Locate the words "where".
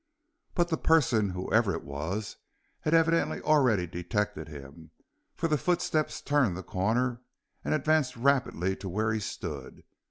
8.89-9.13